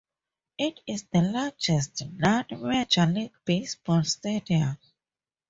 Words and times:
It 0.57 0.79
is 0.87 1.03
the 1.13 1.21
largest 1.21 2.01
non-Major 2.11 3.05
League 3.05 3.35
Baseball 3.45 4.03
stadium. 4.03 4.75